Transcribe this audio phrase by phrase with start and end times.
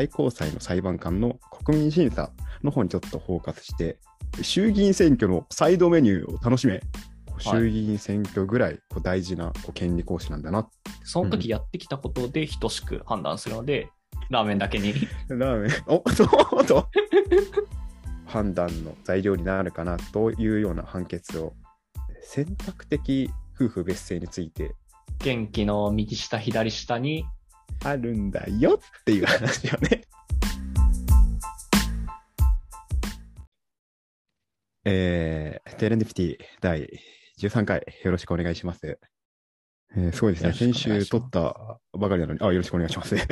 [0.00, 2.30] 最高裁の裁判官の国民審査
[2.62, 3.98] の方にちょっとフォーカスして、
[4.40, 6.80] 衆議院選挙のサイドメニューを楽しめ、
[7.36, 10.70] 衆議院選挙ぐらいこう大事なこう権利行使なんだな。
[11.04, 13.90] その時やってきたことで等しく判断するので、
[14.30, 14.94] ラーメンだけに。
[15.28, 16.88] ラーメン、 おそうと
[18.24, 21.52] 判断の材料になるかなというような判決を、
[22.22, 24.74] 選択的夫婦別姓について。
[25.18, 27.26] 元気の右下、左下に、
[27.84, 30.02] あるんだよっていう話よね。
[34.84, 36.88] えー、テレンディピティ第
[37.38, 38.98] 13回、よろしくお願いします。
[39.96, 40.52] えーすごいですね。
[40.52, 43.16] 先週撮ったばかりなのに、あ、よろしくお願いします。
[43.16, 43.22] いや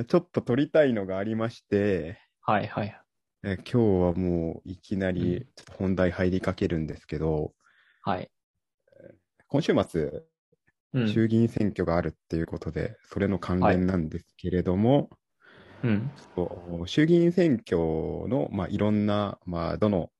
[0.00, 3.00] ーちょっと撮りたいのがありまして、はいはい。
[3.44, 3.76] えー今日
[4.06, 7.54] はもういきなり本題入りかけるんですけど、
[8.02, 8.30] はい。
[9.46, 10.22] 今週末、うん。
[10.94, 15.10] 衆議院選挙があるっていうことで、それの関連なんですけれども、
[15.84, 16.10] うん。
[16.34, 17.78] そう衆議院選挙
[18.28, 20.10] の、まあ、いろんな、まあ、どの、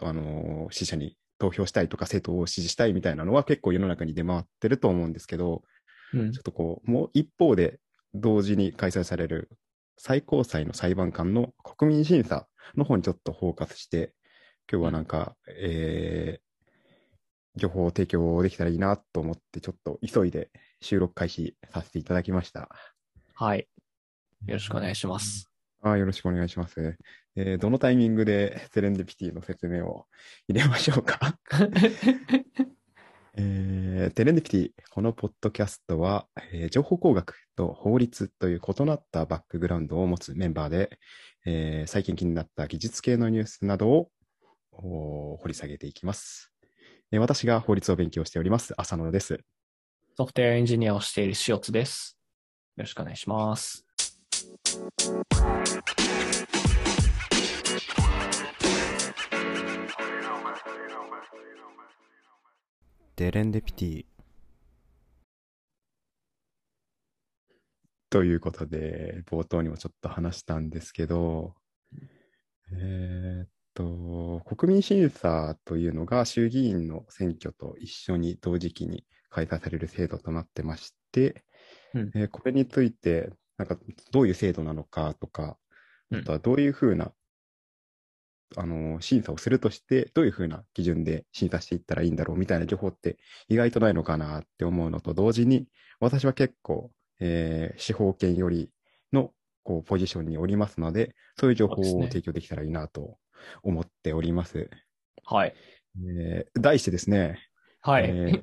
[0.00, 5.62] あのー支持者に投票したいとか政党を支持したいみたいなのは結構世の中に出回ってると思うんですけど、
[6.12, 6.32] うん。
[6.32, 7.78] ちょっとこう、もう一方で
[8.14, 9.50] 同時に開催される
[9.96, 14.12] 最高裁の裁判官の国民審査の方にちょっとフォーカスして、
[14.70, 16.45] 今日はなんか、えー
[17.56, 22.68] 情報を提供できたらいいなと思って、ちょっと急いで収録開始させていただきました。
[23.34, 23.68] はい。
[24.46, 25.50] よろしくお願いします。
[25.82, 26.96] あーよろしくお願いします。
[27.36, 30.06] えーどのタイミングでセレンディピティの説明を
[30.48, 31.38] 入れましょうか？
[33.38, 40.98] えーテレンディピティ、このポッドキャストは、えー情報工学と法律という異なったバックグラウンドを持つメンバーで、
[41.44, 44.10] えー最近気になった技術系のニュースなどを
[44.72, 46.52] 掘り下げていきます。
[47.12, 49.38] えー私が法律を勉強しております、浅野です。
[50.16, 52.18] ソフトウェアエンジニアをしている塩津です。
[52.76, 53.86] よろしくお願いします。
[63.14, 64.04] デレンデピティ。
[68.10, 71.54] ということで、冒頭にもちょっと話したんですけど、
[72.72, 81.44] えーっと、国民審査というのが衆議院の選挙と一緒に同時期に開催される制度となってまして、
[81.94, 82.14] うん。
[82.14, 83.78] えーこれについて、なんか
[84.12, 85.58] どういう制度なのかとか、
[86.10, 86.20] うん。
[86.20, 87.12] あとはどういうふうな、
[88.56, 95.68] あの、審査をするとして、どういうふうな基準で審査していったらいいんだろうみたいな情報って意外とないのかなって思うのと同時に、
[96.00, 98.70] 私は結構、えー司法権より
[99.12, 99.32] の
[99.64, 103.18] こうポジションにおりますので、そういう情報を提供できたらいいなと
[103.62, 104.68] 思っております。
[105.24, 105.54] はい。
[106.18, 107.38] えー題してですね、
[107.80, 108.04] はい。
[108.04, 108.42] えー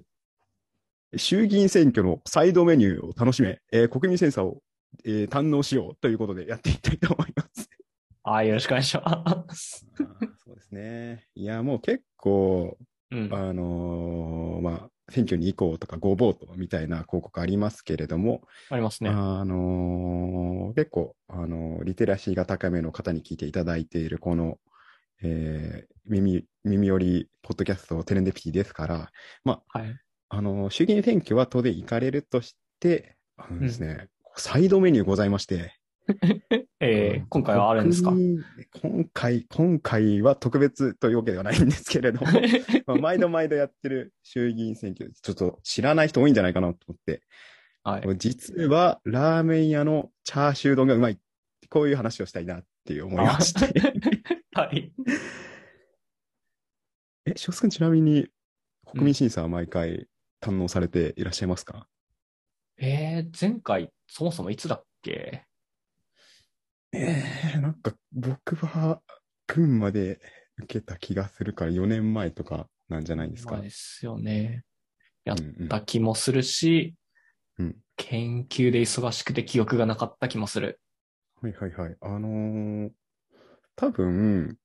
[1.15, 4.61] 衆議院選挙のサイドメニューを楽しめ、えー国民審査を、
[5.05, 7.69] えー堪能しようということでやっていきたいと思います。
[8.23, 9.85] はい、よろしくお願いします。
[9.99, 11.27] あーそうですね。
[11.35, 12.77] いや、もう結構、
[13.11, 13.29] うん。
[13.31, 19.11] あのーまあ、選挙に行こうとか、ゴーボートみたいな広告ありますけれども、ありますね。
[19.11, 24.57] あのー結構、あのーリテラシーが高めの方に聞いていただいているこの、
[25.23, 29.09] えー耳、耳寄りポッドキャストテレンデピティですから、
[29.45, 29.95] はい。
[30.29, 35.73] あのー衆議院選挙は当然行かれるとして、あのですね、サイドメニューございまして、
[36.81, 38.11] えー、今回はあるんですか？
[38.81, 42.27] 今回、今回は特別というわけではないんですけれども、
[42.85, 47.21] まあ、毎度毎度やってる衆議院選挙、ちょっと知らない人多いんじゃないかなと思って、
[47.83, 48.17] はい。
[48.17, 51.19] 実はラーメン屋のチャーシュー丼がうまい。
[51.69, 53.81] こういう話をしたいなっていう思いまして。
[54.53, 54.82] はい。
[57.25, 58.27] え、翔くんちなみに
[58.85, 60.07] 国民審査は毎回
[60.41, 61.87] 堪能されていらっしゃいますか、
[62.77, 65.45] えー、前回、そもそもいつだっけ？
[66.91, 69.01] えー、なんか僕は
[69.47, 70.21] 群馬で
[70.57, 73.53] 受けた気がするから4年前とかなんじゃないですか？
[73.53, 74.63] まあですよね。
[75.23, 76.95] やっうんうんた気もするし、
[77.57, 80.79] うん研究で忙しくて記憶がなかった気もする。
[81.41, 81.95] はいはいはい。
[82.01, 82.91] あのー
[83.75, 84.57] 多分、うん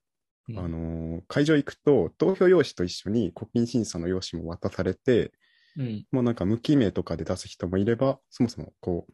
[0.56, 5.32] あのー会場行くと投票用紙と一緒に国民審査の用紙も渡されて、
[5.76, 6.06] うん。
[6.10, 9.06] もうなんか無記名とかで出す人もいれば、そもそもこ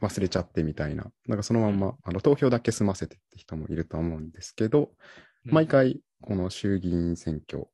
[0.00, 4.90] う忘れちゃってみたいな、なんかそのまんま、あの投票だけ済ませてって人もいると思うんですけど、
[5.44, 7.68] 毎回この衆議院選挙、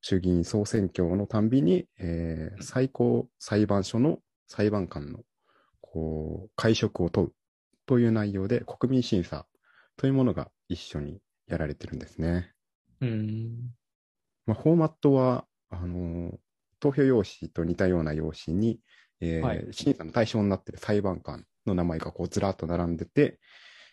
[0.00, 5.20] 衆議院総選挙のたんびに、えー最高裁判所の裁判官の
[5.80, 7.32] こう会食を問う
[7.86, 9.46] という内容で国民審査
[9.96, 11.18] というものが一緒に
[11.50, 12.52] やられてるんですね。
[13.00, 13.74] うん。
[14.46, 16.38] まあ、フォーマットは、あのー
[16.82, 18.80] 投票用紙と似たような用紙に、
[19.20, 23.38] えーはい審査の対象になっている裁判官の名前がこうずらっと並んでて、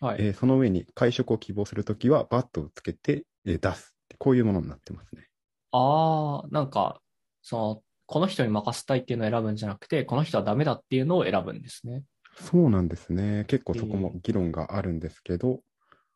[0.00, 0.22] はい。
[0.22, 3.94] えーその上に会食を希望するときはバットをつけて、えー出す。
[4.18, 5.28] こういうものになってますね。
[5.72, 7.02] ああ、なんか、
[7.42, 12.04] その、この人に任せたいっていうのを選ぶんじゃなくて、この人はダメだっていうのを選ぶんですね。
[12.40, 13.44] そうなんですね。
[13.48, 15.60] 結構そこも議論があるんですけど、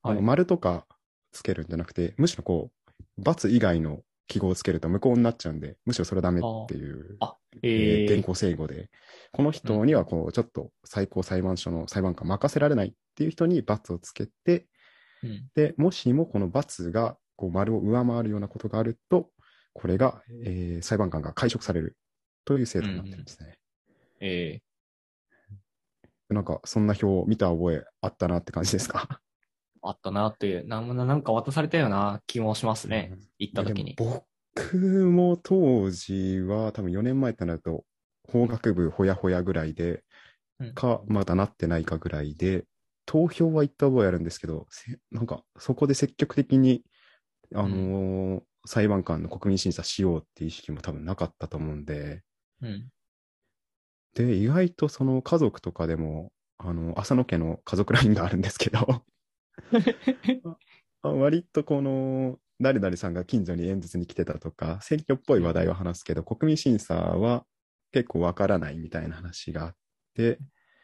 [0.03, 0.23] あのはい。
[0.23, 0.87] 丸とか
[1.33, 2.71] つけるんじゃなくて、むしろこ
[3.19, 8.91] う、×以外の記号をつけると無効になっちゃうんで、むしろそれはダメっていう、あえーえー、原稿整語で、
[9.33, 14.67] この人にはこう、ちょっと最高裁判所の裁判官任せられないっていう人に×をつけて、
[15.23, 15.49] うん。
[15.55, 19.31] で、もしもこの×がこう丸を上回るようなことがあると、
[19.75, 21.97] これが、えー裁判官が解職される
[22.45, 23.59] という制度になってるんですね。
[24.21, 24.61] え
[26.29, 29.07] なんか、そんな表を見た覚えあったなって感じですか？
[29.11, 29.17] ー、
[29.83, 33.13] あったなっていう、なんなんか渡されたような気もしますね。
[33.39, 33.97] 行った時に。
[33.99, 34.77] 僕
[35.11, 37.85] も当時は多分4年前ってなると、
[38.29, 40.03] 法学部ほやほやぐらいで、
[40.61, 42.65] うんか、まだなってないかぐらいで、
[43.07, 46.85] 投票は行った覚えあるんですけど、せなんかそこで積極的に、
[47.55, 52.23] あのー裁判官の国民審査しようっていう意識も多分なかったと思うんで、
[52.61, 52.89] うん。
[54.15, 59.03] で、意外とその家族とかでも、あの、浅野家の家族ラインがあるんですけど、あ
[61.03, 67.45] 割とこの、誰々さんが近所に演説に来てたとか、選挙っぽい話題は話すけど、国民審査は
[67.91, 69.77] 結構わからないみたいな話があっ
[70.15, 70.39] て、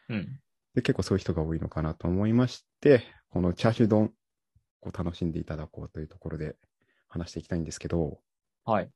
[0.09, 0.39] うん。
[0.75, 4.13] で結構そういう人が多いのかなと思いまして、このチャーシュー丼
[4.81, 6.55] を楽しんでいただこうというところで
[7.07, 8.19] 話していきたいんですけど、
[8.65, 8.91] はい。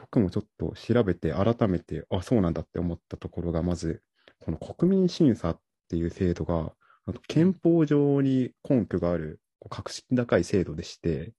[0.00, 4.02] 僕もちょっと調べて改めて、あ、そうなんだって思ったところが、まず、
[4.40, 6.72] この国民審査っていう制度が、
[7.06, 11.32] あと憲法上に根拠がある、格式高い制度でして、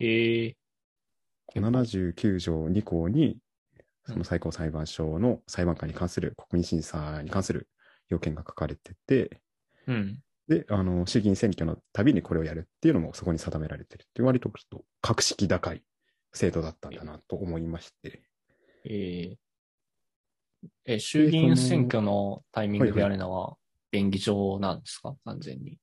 [0.00, 0.54] えー、
[1.54, 3.38] 79条2項に、
[4.06, 7.68] そうんの最高裁判所の裁判官に関する国民審査に関する
[8.08, 9.40] 要件が書かれてて、
[9.86, 10.20] うん。
[10.48, 15.82] で、あの、衆議院選挙のたびにこれをやるっていうのもそこに定められてるっていう割とちょっと格式高い
[16.32, 18.22] 制度だったんだなと思いまして。
[18.84, 19.36] えー、
[20.86, 23.56] え、衆議院選挙のタイミングでやるのは、
[23.90, 25.14] 便宜上なんですか？
[25.24, 25.78] 完全に。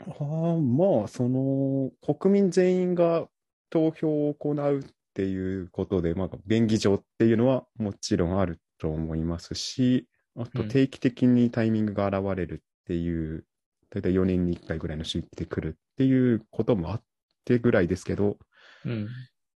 [0.00, 3.28] ああ、まあ、その、国民全員が
[3.68, 4.82] 投票を行うっ
[5.12, 13.44] ていうことで、まあ、便宜上っていうのはもちろんあると思いますし、あとうん定期的にタイミングが現れるっていう、
[13.90, 17.02] だいたい4年に1回ぐらいの周期で来るっていうこともあっ
[17.44, 18.38] てぐらいですけど、
[18.84, 19.08] うん。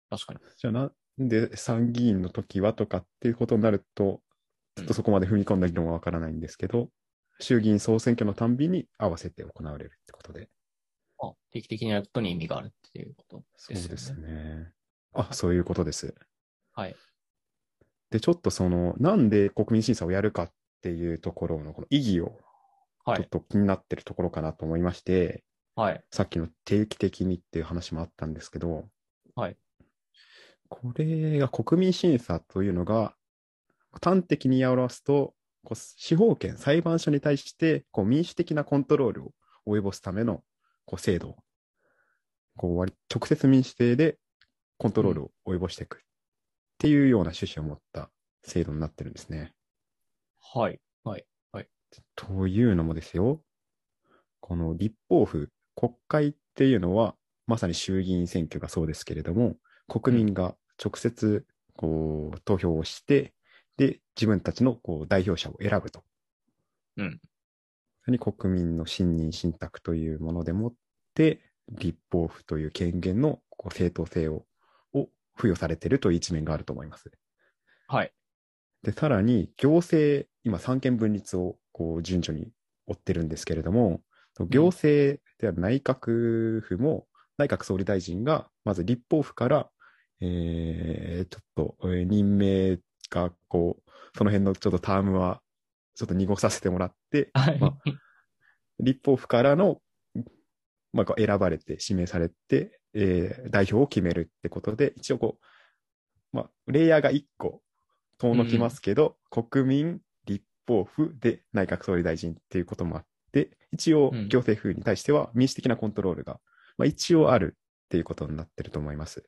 [0.10, 0.40] 確かに。
[0.58, 0.92] じゃあな
[1.24, 4.22] んで参議院の時はとかっていうことになると、
[4.76, 6.90] ちょっとそこまで踏み込んだ議論はわからないんですけど、
[7.42, 10.50] 衆議院総選挙のたんびに合わせて行われるってことで。
[11.20, 13.82] あ定期的にやることに意味があるっていうことですよね。
[13.82, 14.72] そうですね。
[15.14, 16.16] あ、そういうことです。
[16.74, 16.96] はい。
[18.10, 20.52] で、ちょっとその、なんで国民審査をやるかっ
[20.82, 22.40] ていうところのこの意義を
[23.06, 23.18] はい。
[23.18, 25.44] ちょっと気になってるところかなと思いまして、
[25.76, 26.04] はい。
[26.12, 28.86] さっきの定期的にっていう話もあったんですけど、
[29.36, 29.58] はい。
[30.70, 33.16] これが国民審査というのが、
[34.02, 39.32] 端的に表すと、こう司法権、裁判所に対してこう民主的なコントロールを
[39.68, 40.44] 及ぼすための
[40.86, 41.38] こう制度、
[42.58, 44.18] こう割直接民主制で
[44.78, 46.00] コントロールを及ぼしていくっ
[46.78, 48.10] ていうような趣旨を持った
[48.44, 49.54] 制度になってるんですね。
[50.40, 50.80] はい。
[51.04, 51.26] はい。
[52.16, 53.42] というのもですよ、
[54.40, 57.16] この立法府、国会っていうのは、
[57.48, 59.56] まさに衆議院選挙がそうですけれども、
[59.88, 61.46] 国民が直接
[61.76, 63.34] こう投票をして、
[63.82, 66.04] で、自分たちのこう代表者を選ぶと。
[66.98, 67.20] うん。
[68.08, 70.74] に国民の信任信託というものでもっ
[71.16, 74.46] て、立法府という権限のこう正当性を
[74.94, 77.12] を付与されているという一面があると思います。
[77.88, 78.14] はい。
[78.84, 82.52] で、さらに行政、今三権分立をこう順序に
[82.86, 84.02] 追ってるんですけれども、
[84.50, 87.08] 行政である内閣府も、
[87.40, 89.72] 内閣総理大臣が、まず立法府から、
[90.20, 92.80] えー、ちょっと、えー任命
[93.12, 95.42] が、こう、その辺のちょっとタームは、
[95.94, 97.60] ちょっと濁させてもらって、はい。
[97.60, 97.78] ま
[98.80, 99.80] 立法府からの、
[100.94, 105.38] まあ、選ばれて指名されて、えー代表を決めるってことで、一応こ
[106.34, 107.62] う、まあ、レイヤーが1個
[108.18, 116.40] 遠のきますけど、国民、立法府で内閣総理大臣っていうこともあって、一応うん行政府に対しては民主的なコントロールが、
[116.78, 119.24] まあ、一応あるっていうことになってると思います。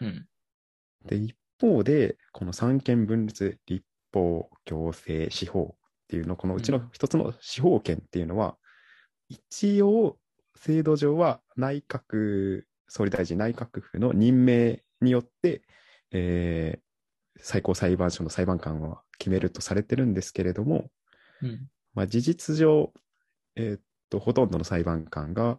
[0.00, 0.26] うん。
[1.04, 8.56] で、一方で、この三権分立、立法、行政、司法っていうの、このうちの一つの司法権っていうのは、
[9.28, 10.18] 一応、
[10.56, 15.62] 制度上は内閣総理大臣、内閣府の任命によって、
[16.10, 16.88] えー
[17.40, 20.90] 最高裁判所の裁判官は決めるとされてるんですけれども、
[21.42, 21.68] うん。
[21.94, 22.92] まあ、事実上、
[23.56, 25.58] えーっと、ほとんどの裁判官が、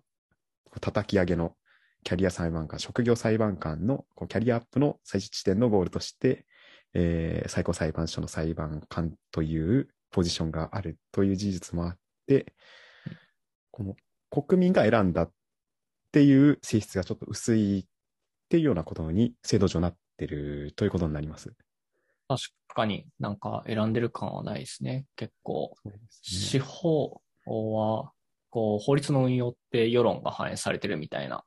[0.82, 1.56] 叩き上げの
[2.04, 6.46] キャリア裁判官、職業裁判官のこうキャリアアップの最終地点のゴールとして、
[6.94, 12.54] えー最高裁判所の裁判官というポジションがあるという事実もあって、
[13.72, 13.96] この
[14.30, 15.32] 国民が選んだっ
[16.12, 17.86] ていう性質がちょっと薄いっ
[18.50, 21.54] ていうようなことに制度上なってるということになります。
[22.28, 25.06] 確かになんか選んでる感はないですね。
[25.16, 28.12] 結構、そうです司法は、
[28.52, 31.44] こう、法律の運用って世論が反映されてるみたいな、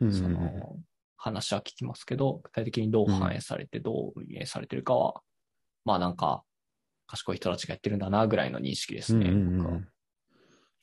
[0.00, 0.76] うんうんうんの、
[1.16, 5.22] 話は聞きますけど、具体的にどう反映されて、どう運営されてるかは、
[5.84, 6.42] まあなんか、
[7.06, 9.28] 賢い人たちがやってるんだな、ぐらいの認識ですね。
[9.30, 9.88] うんうんうん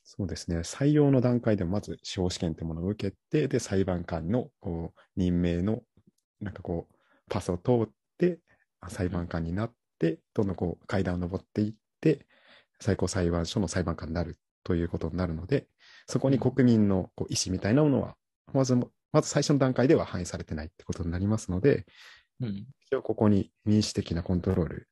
[0.04, 0.58] そうですね。
[0.58, 4.50] 採用の段階でもまず司法試験ってものを受けて、で、裁判官の
[5.16, 5.82] 任命の、
[6.40, 6.94] なんかこう、
[7.30, 7.88] パスを通っ
[8.18, 8.40] て、
[8.80, 12.26] あ裁判官になって、どんどんこう階段を上っていって、
[12.80, 15.68] 最高裁判所の裁判官になるということになるので、
[16.08, 18.16] そこに国民のこう意思みたいなものは、
[18.52, 21.86] まずも、まず最初の段階では反映されてないってことになりますので、
[22.40, 22.66] うん。
[22.86, 24.88] 一応ここに民主的なコントロール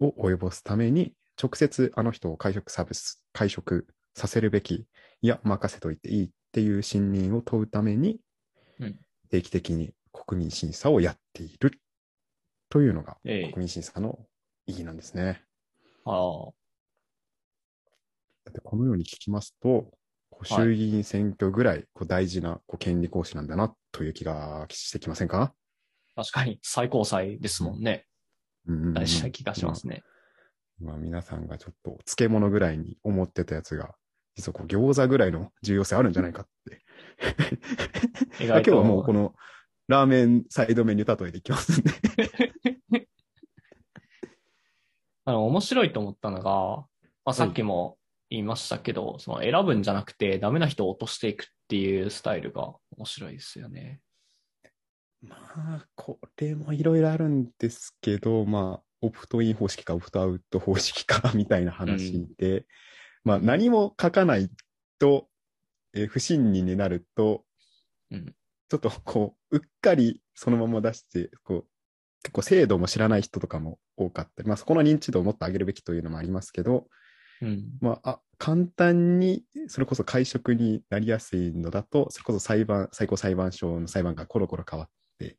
[0.00, 4.86] を及ぼすために、直接あの人を解職サービス、解職させるべき、
[5.22, 8.20] いや、任せといていいっていう信任を問うために
[8.80, 8.98] うん、
[9.30, 11.72] 定期的に国民審査をやっている
[12.68, 14.18] というのがええ国民審査の
[14.66, 15.42] 意義なんですね。
[16.04, 16.48] あ
[18.46, 19.90] あ、でこのように聞きますと、
[20.42, 25.54] 衆議院選挙ぐらいこう大事なこう権利行使なんだなという気がしてきませんか、
[26.16, 28.06] 確かに最高裁ですもんね。
[28.66, 30.02] 大事な気がしますね。
[30.80, 33.94] まあ皆さんがちょっと漬物ぐらいに思ってたやつが、
[34.34, 36.82] 実はこう餃子ぐらいの重要性あるんじゃないかって。
[38.42, 39.34] 意今日はもうこの
[39.86, 41.90] ラーメンサイドメニュー例えていきますんで。
[45.26, 46.86] あの、面白いと思ったのが、
[47.24, 47.96] まあ、さっきも
[48.30, 54.00] 言いましたけど、その選ぶんじゃなくてダメな人を落としていくっていうスタイルが面白いですよね。
[55.22, 62.66] まあ、これもいろいろあるんですけど、まあ、オプトイン方式かオプトアウト方式かみたいな話で、
[63.22, 64.50] まあ何も書かない
[64.98, 65.28] と、
[65.94, 67.44] えー不信任になると、
[68.10, 68.34] うん
[68.70, 71.64] ちょっとこう、うっかりそのまま出して、こう、
[72.22, 76.88] 結構制度も知らない人とかも多かったり、まあそこの認知度をもっと上げるべきというのもありますけど、
[77.42, 77.78] うん。
[77.80, 84.88] まあ、あ簡単に、それこそ会食になりやすいのだと、それこそ裁判、最高裁判所の裁判がコロコロ変わっ
[85.18, 85.36] て、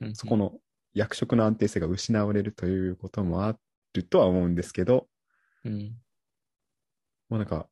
[0.00, 0.54] うんそこの
[0.94, 3.56] 役職の安定性が失われるということもあ
[3.92, 5.08] るとは思うんですけど、
[5.64, 5.96] うん。
[7.28, 7.68] まあなんか、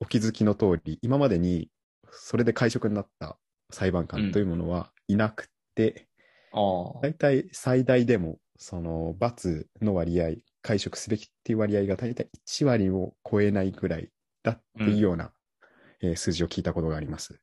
[0.00, 1.70] お気づきの通り、今までに
[2.10, 3.38] それで会食になった
[3.70, 6.08] 裁判官というものはいなくて、
[6.52, 7.00] ああ。
[7.02, 14.10] 大体最大でも、その、罰の割合、会食すべきっていう割合が大体1割を超えないぐらい
[14.42, 15.32] だっていうような、
[16.02, 17.40] えー数字を聞いたことがあります。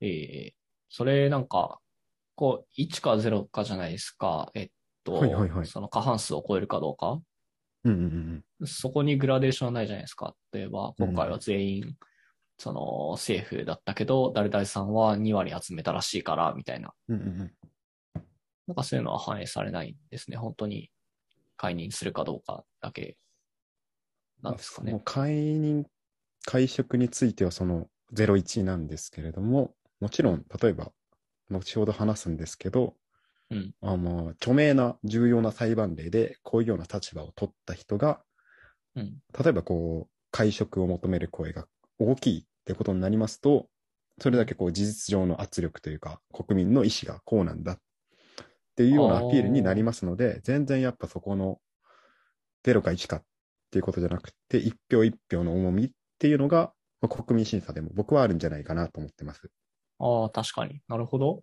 [0.00, 0.54] ええ
[0.88, 1.80] それなんか、
[2.34, 4.50] こう、1か0かじゃないですか。
[4.54, 4.68] えっ
[5.04, 7.20] と、はいはいはいその過半数を超えるかどうか。
[7.84, 10.34] うんうんうんそこにグラデーションはないじゃないですか。
[10.52, 11.96] 例えば、今回は全員、
[12.58, 16.94] その、政府だったけど、誰々さんは2割集めたらしいから、みたいな。
[17.08, 17.16] うん。
[17.16, 17.54] うんうんうん
[18.66, 20.36] なんかそういうのは反映されないんですね。
[20.36, 20.90] 本当に
[21.56, 23.16] 解任するかどうかだけ
[24.42, 25.00] なんですかね。
[25.04, 25.86] 解任、
[26.44, 30.92] 会食についてはその01なんですけれども、もちろん、例えば、
[31.50, 32.94] 後ほど話すんですけど、
[33.48, 38.20] うんあの著名な重要な裁判例でこういうような立場を取った人が、
[38.96, 41.66] うん例えばこう、会食を求める声が
[41.98, 43.68] 大きいってことになりますと、
[44.20, 47.78] それだけこう事実上の圧力というか、国民の意思がこうなんだっ
[48.76, 51.58] ていうようなアピールになりますので、全然やっぱそこの
[52.64, 53.22] 0か1かっ
[53.70, 59.50] ていうことじゃなくて、一票一票の重みっていうのが、まあ国民審査でも僕はあるんじゃないかなと思ってます。
[59.98, 61.34] ああ、確かになるほど。
[61.36, 61.38] っ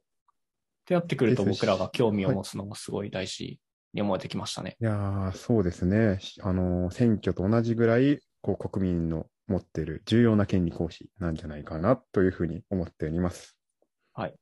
[0.85, 3.59] てやってくると僕らが興味を持つのがすごい大事
[3.93, 4.75] に思えてきましたね。
[4.79, 6.19] いやー、そうですね。
[6.19, 13.57] しあのー選挙と同じぐらい、こう、国民の持っている重要な権利行使なんじゃないかなというふうに思っております。
[14.13, 14.35] はい。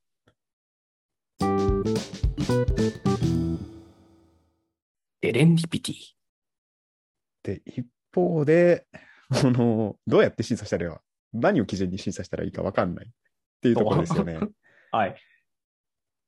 [5.22, 5.96] エレンディピティ。
[7.44, 8.88] で、一方で、
[9.42, 13.10] この、どうやって審査したらいいか、何を基準に審査したらいいか分かんないっ
[13.62, 14.40] ていうところですよね。
[14.92, 15.16] はい。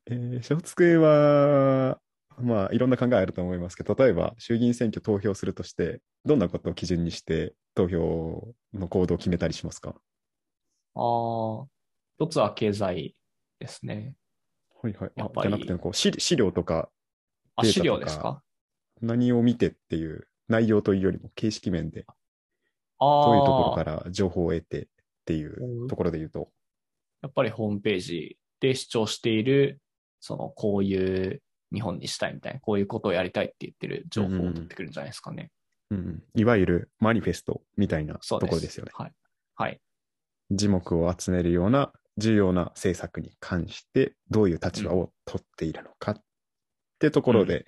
[0.05, 1.99] えー、小机は、
[2.37, 9.89] まあ、いろんな考えあると思いますけど、例えば、衆議院選挙投票するとして、どんなことを基準にして投票の行動を決めたりしますか？
[10.95, 11.67] ああ、
[12.17, 13.15] 一つは経済
[13.59, 14.15] ですね。
[14.83, 15.11] はいはい。
[15.15, 16.89] やっぱりじゃなくて、こう資、資料とか
[17.55, 18.43] あ、資データとか料ですか？
[19.01, 22.05] 何を見てっていう内容というよりも形式面で。
[22.99, 23.25] ああ。
[23.25, 24.85] どういうところから情報を得てっ
[25.25, 26.51] ていうところで言うと。
[27.21, 29.79] やっぱりホームページで主張している、
[30.19, 31.41] その、こういう
[31.73, 35.49] 日本にしたいみたいな、こういうことをやりたいって言ってる情報を取ってくるんじゃないですかね。
[35.89, 38.15] うん、いわゆるマニフェストみたいな。
[38.15, 38.91] ところですよね。
[38.93, 39.11] はい。
[39.55, 39.79] はい。
[40.51, 46.21] 字幕を集めるような重要な政策に関してどういう立場を取っているのかっ
[46.99, 47.65] てところで、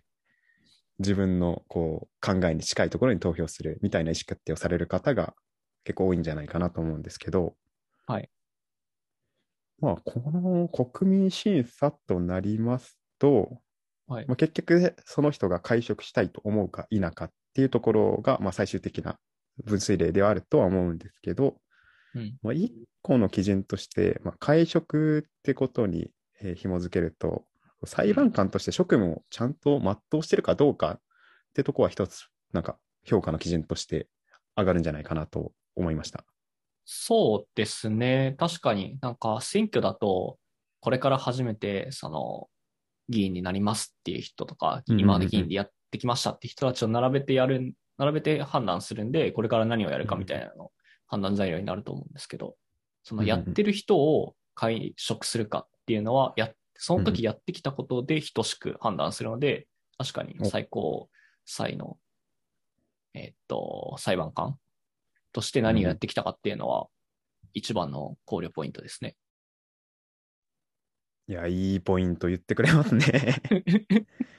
[0.99, 5.33] 自分のこう考えに近いところに投票するみたいな意思決定をされる方が
[5.83, 7.55] 結構多いんじゃないかなと思うんですけど、
[8.07, 8.29] はい。
[9.79, 13.59] まあ、この国民審査となりますと、
[14.07, 14.33] はいま。
[14.33, 19.17] あ、結局その人が会食したいと思うか否かっていうところが、まあ、最終的な
[19.63, 21.55] 分水嶺ではあるとは思うんですけど、うん。
[22.41, 27.45] まあ、一個の基準として、まあ、会食ってことに、えー紐づけると、
[27.86, 31.00] 裁判官として職務をちゃんと全うしてるかどうかっ
[31.53, 34.07] てとこは一つ、なんか評価の基準として
[34.55, 36.25] 上がるんじゃないかなと思いました。
[36.86, 38.36] そうですね。
[38.38, 40.38] 確かになんか選挙だと、
[40.79, 42.48] これから初めて、その、
[43.10, 50.72] 議員になりますっていう人とか、今まで議員でやってきましたって人たちを並べてやる、並べて判断するんで、これから何をやるかみたいなの、
[51.07, 52.55] 判断材料になると思うんですけど、
[53.03, 61.09] そのやってる人を会食するかっていうのは、や、その時やってきたことで等しく判断するので、確かに最高
[61.45, 61.97] 裁の、
[63.13, 64.57] えっと、裁判官
[65.31, 66.88] として何をやってきたかっていうのは、
[67.53, 69.15] 一番の考慮ポイントですね。
[71.27, 73.41] いや、いいポイント言ってくれますね。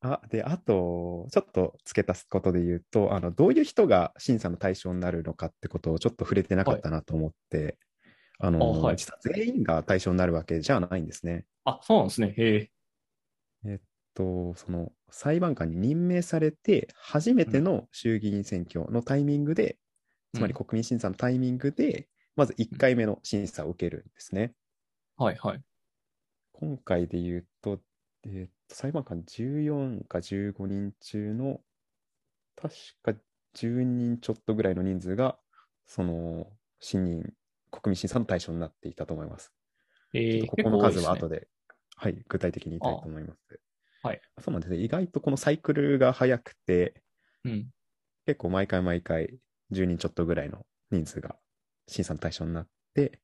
[0.00, 7.78] あ、で、あと、ちょっと付け足すことで言うと、あの、どういう人が審査の対象になるのかってことをちょっと触れてなかったなと思って、
[8.38, 11.46] あの、あはい実は全員が対象になるわけじゃないんですね。
[11.64, 12.34] あ、そうなんですね。
[12.36, 12.70] へえ。
[14.16, 19.78] と、その裁判官に任命されて、初めての衆議院選挙のタイミングで、
[20.34, 24.54] つまり国民審査のタイミングで、まず1回目の審査を受けるんですね。
[25.16, 25.62] はいはい。
[26.52, 27.80] 今回で言うと、
[28.24, 31.60] えーと裁判官14か15人中の、
[32.56, 33.12] 確か
[33.54, 35.38] 10人ちょっとぐらいの人数が、
[35.86, 36.46] その、
[36.80, 37.32] 新任、
[37.70, 39.52] 国民審査の対象になっていたと思います。
[40.12, 41.40] えー、ここの数は後で。
[41.40, 41.48] で、
[41.96, 43.60] はい、具体的に言いたいと思います。
[44.02, 44.20] はい。
[44.40, 44.78] そうなんですね。
[44.78, 47.02] 意外とこのサイクルが早くて、
[47.44, 47.70] うん。
[48.26, 49.38] 結構毎回毎回
[49.72, 51.36] 10人ちょっとぐらいの人数が
[51.86, 53.20] 審査の対象になって、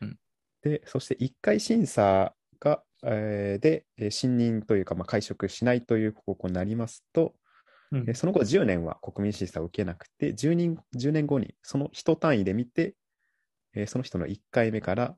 [0.00, 0.18] うん
[0.62, 7.34] で、そして1回審査が、えーで、えー信任というか、まあ、会食しないという方向になりますと、
[7.90, 12.94] うんえーその後10年は国民審査を受けなくて、10, 人10年後にその人単位で見て、
[13.74, 15.16] えーその人の1回目から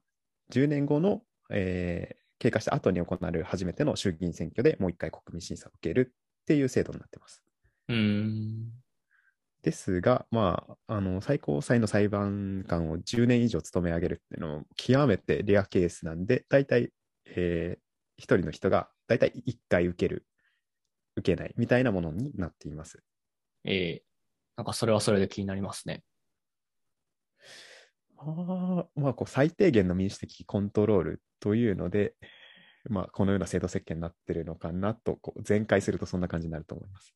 [0.50, 7.42] 10年後の、えー経過した後に行われる初めての衆議院選挙でもう1回国民審査を受けるっていう制度になってます。
[7.88, 8.72] うーん。
[9.62, 16.90] ですが、まあ、あの、最高裁の裁判官を10年以上務め上げるっていうのも極めてレアケースなんで、大体、
[17.26, 17.80] えー、
[18.16, 20.26] 一人の人が大体1回受ける、
[21.16, 23.02] 受けないみたいなものになっています。
[23.64, 24.02] えー、
[24.56, 26.02] なんかそれはそれで気になりますね。
[28.16, 32.14] まあ、まあ、こう、最低限の民主的コントロールというので、
[32.88, 37.14] まあ、このような制度設計になってるのかなと、こう、全開するとそんな感じになると思います。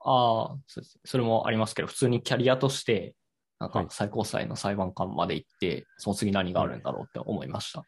[0.00, 0.56] ああ、
[1.04, 3.14] それもありますけど、普通にキャリアとして、
[3.58, 7.84] なんかはい最高裁の裁判官まで行って、その次何があるんだろうって思いました。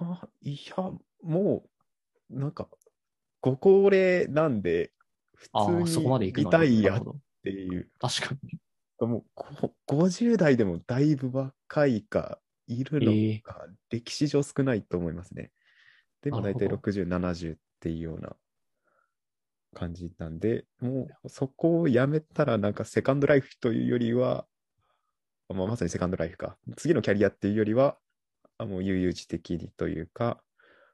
[0.00, 0.90] あいや、
[1.22, 1.64] も
[2.30, 2.68] う、なんか、
[3.40, 4.92] ご高齢なんで、
[5.34, 5.48] 普
[5.86, 7.02] 通にいたいやっ。
[7.42, 8.58] ていう、確かに。
[9.06, 15.50] もうこ50代でもだいぶ若いか、いるのええか、歴史上少ないと思いますね。
[16.22, 18.36] でも大体なるほ60、70っていうような
[19.74, 24.46] 感じなんで、もうそこをやめたらなんかセカンドライフというよりは、
[25.48, 26.56] まあ、まさにセカンドライフか。
[26.76, 27.96] 次のキャリアっていうよりは、あ
[28.66, 30.42] もう悠々自適にというか、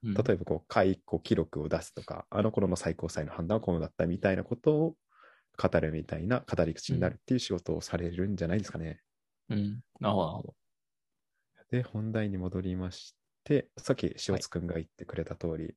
[0.02, 4.96] うん例えばこう解雇記録を出すとか、あの頃の最高裁の判断はこうだったみたいなことを
[5.58, 9.02] 語るみたいな語り口になるっていう仕事をされるんじゃないですかね。
[9.48, 9.80] うん。
[10.00, 10.56] なるほど、なるほど。
[11.70, 15.76] で、本題に戻りまして、さっき塩津くんが言ってくれた通り、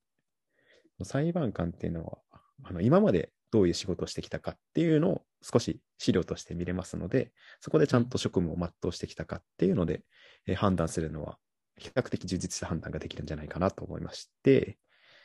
[1.03, 2.19] 裁判官っていうのは、
[2.63, 10.03] あの今までどういう仕事をしてきたかっていうのを少し資料として見れますので、そこでちゃんと職務を全うしてきたかっていうので、
[10.45, 11.39] えー判断するのは、
[11.79, 14.77] 比較的充実した判断ができるんじゃないかなと思いまして、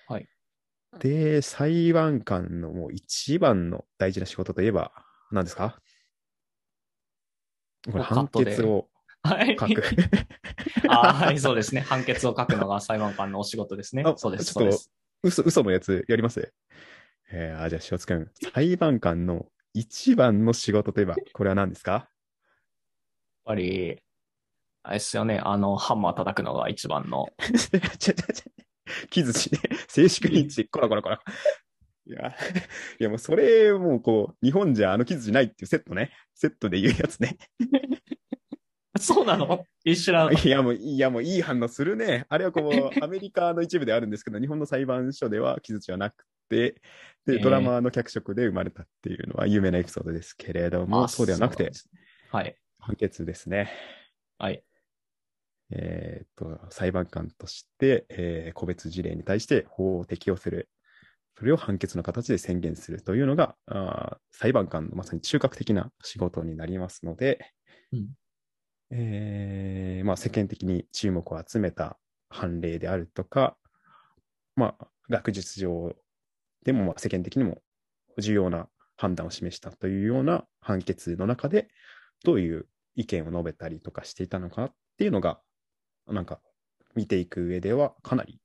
[0.09, 0.29] はい。
[1.01, 4.93] で、裁判官のもう一番の大事な仕事といえば、
[5.33, 5.81] 何ですか？
[7.91, 8.89] これ判決を
[9.23, 9.57] はい。
[9.59, 9.83] 書く。
[10.89, 11.81] あーはい、そうですね。
[11.81, 14.15] 判決を書くのが裁判官のお仕事ですねあ。
[14.17, 14.79] そうです、ちょっと。
[15.23, 16.53] 嘘、嘘のやつやります？
[17.33, 18.31] えー、あ、じゃあ、塩津くん。
[18.53, 21.93] 裁判官の一番の仕事といえば、これは何ですか？
[21.93, 22.09] やっ
[23.47, 24.03] ぱり、
[24.85, 27.27] あれですよね、あの、ハンマー叩くのが一番の。
[27.99, 28.51] ちょちょちょ
[29.09, 29.61] 木槌ね。
[29.89, 31.21] 静粛にち、こらこらこら。
[32.07, 32.37] いや、
[33.01, 36.13] いやもうそれ、もうこう、日本じゃあの木槌ないっていうセットね。
[36.35, 37.39] セットで言うやつね。
[39.01, 39.65] そうなの？
[39.85, 40.33] 一緒なの？
[40.33, 42.27] いやもう、いやもういい反応するね。
[42.29, 46.73] あれはこう、 アメリカの一部であるんですけど、日本の裁判所では木槌はなくて、
[47.25, 51.73] で、えードラマの脚色で生まれたっていうのは有名なエピソードですけれども、あそうではなくて
[52.31, 52.55] はい。
[52.79, 53.71] 判決ですね。
[54.39, 54.63] はい。
[55.75, 60.69] えーっと、裁判官として、えー個別事例に対して法を適用する。
[61.37, 67.53] それを判決の形で宣言するというのが、あー裁判官のまさに中核的な仕事になりますので、
[67.93, 68.09] うん
[68.91, 73.57] えーまあ、世間的に注目を集めた判例であるとか、
[74.57, 75.95] まあ、学術上
[76.65, 77.59] でもまあ世間的にも
[78.19, 81.69] 重要な判断を示したというような判決の中で、
[82.25, 85.41] どういう意見を述べたりとかしていたのかなっていうのが、
[86.09, 86.41] なんか
[86.95, 88.41] 見ていく上ではかなり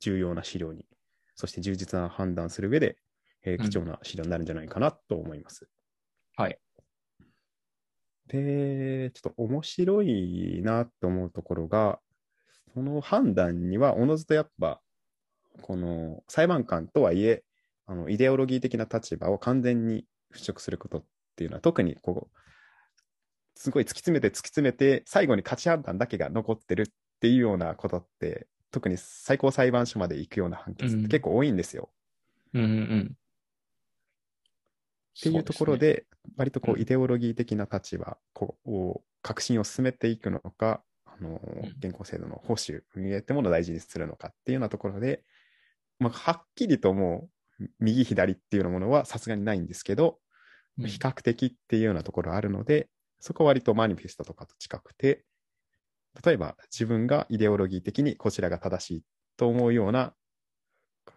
[0.00, 0.86] 重要な資料に、
[1.34, 2.96] そして充実な判断する上で、
[3.42, 5.68] えーうん貴重な資料になるんじゃないかなと思います。
[6.36, 6.58] はい。
[8.26, 12.00] で、ちょっと面白いなと思うところが、
[12.72, 14.80] その判断にはおのずとやっぱ、
[15.62, 17.44] この裁判官とはいえ、
[17.86, 21.04] あのイデオロギー的な立場を完全に払拭することっ
[21.36, 22.38] ていうのは特にこう、
[23.54, 26.92] すごい突き詰めて突き詰めて、最後に価値判断だけが残ってる
[27.24, 31.88] っていうようなことって、特に最高裁判所まで行くような判決って結構多いんですよ。
[32.52, 33.16] うんうんうん。
[35.18, 36.06] っていうところそうすね、で、
[36.36, 36.82] 割とこううん。
[36.82, 41.40] イデオロギー的な立場こうを革新を進めていくのか、あのん。
[41.78, 45.22] 現行制度の報酬、運営ってものを大事にするのかっていうようなところで、
[45.98, 50.18] まあ、はっきりともう右左っていうようなものはさすがにないんですけど、
[50.78, 50.86] うん。
[50.88, 55.24] 比較的っていうようなところあるので、そこは割とマニフェストとかと近くて、
[56.22, 59.02] 例えば自分がイデオロギー的にこちらが正しい
[59.36, 60.14] と思うような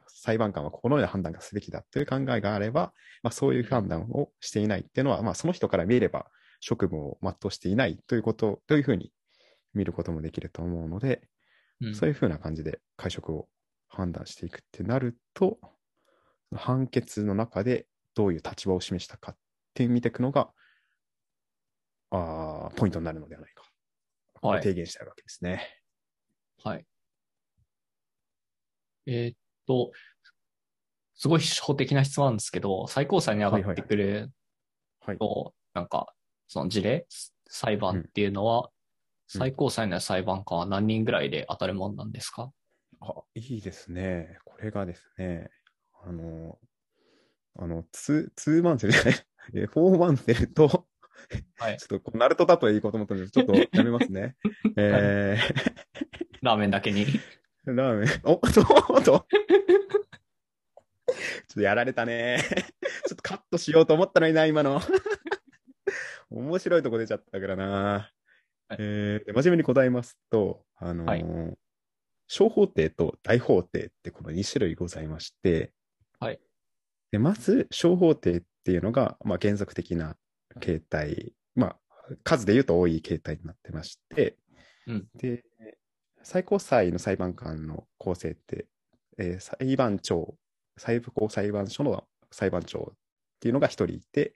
[0.08, 6.26] 裁判官はこのような判断がすべきだという考えがあれば、まあ、そういう判断をしていないっていうのは、まあ、その人から見れば
[6.60, 9.12] 職務を全うしていないということ、というふうに
[9.74, 11.22] 見ることもできると思うので、
[11.82, 13.48] うんそういうふうな感じで会食を
[13.88, 15.60] 判断していくってなると、
[16.56, 19.36] 判決の中でどういう立場を示したかっ
[19.76, 20.50] て見ていくのが、
[22.10, 23.57] あーポイントになるのではないか。
[23.57, 23.57] はい
[24.42, 25.82] 提言したいわけですね。
[26.64, 26.86] はい。
[29.06, 29.92] えーっと、
[31.16, 34.32] すごい初歩的な質問なんですけど、最高裁に上がってくる
[35.00, 35.18] はい。
[35.18, 36.14] と、なんか、
[36.48, 37.08] その事例、
[37.48, 38.70] 裁判っていうのは、うん
[39.30, 42.50] 最高裁の裁判官は何人ぐらいで当たるもんなんですか？
[43.02, 44.38] あ、いいですね。
[44.46, 45.50] これがですね、
[46.02, 46.58] あの、
[47.60, 49.14] あの、ツー、ツーマンセルじゃない、
[49.54, 50.88] えフォーマンセルと、
[51.58, 54.36] はい ちょっとナルトだと言こうと思ったんですけど、ちょっとやめますね。
[54.78, 55.38] え
[56.42, 57.06] ラーメンだけに？
[57.06, 57.20] ー、
[57.66, 59.26] ラーメン、 お、そうと、ちょっ
[61.54, 62.40] とやられたね。
[63.08, 64.82] ちょっとカットしようと思ったのにな、今の。
[66.30, 67.66] 面白いとこ出ちゃったからな。
[67.74, 71.16] はいえーで真面目に答えますと、あのーは
[71.52, 71.58] い
[72.30, 75.72] 小法廷と大法廷ってこの2種類ございまして、
[76.20, 76.40] はい
[77.12, 80.18] でまず小法廷っていうのが、まあ、原則的な
[80.58, 81.78] 形態、まあ、
[82.24, 84.38] 数で言うと多い形態になってまして、
[84.88, 85.08] うん。
[85.16, 85.44] で、
[86.24, 88.68] 最高裁の裁判官の構成って、
[89.18, 90.36] えー裁判長、
[90.78, 92.98] 最高裁判所の裁判長っ
[93.40, 94.34] ていうのが1人いて、